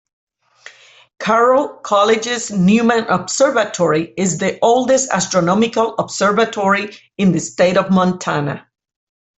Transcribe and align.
Carroll 1.19 1.67
College's 1.83 2.49
Neuman 2.49 3.05
Observatory 3.07 4.11
is 4.17 4.39
the 4.39 4.57
oldest 4.63 5.11
astronomical 5.11 5.93
observatory 5.99 6.97
in 7.19 7.33
the 7.33 7.39
state 7.39 7.77
of 7.77 7.91
Montana. 7.91 8.67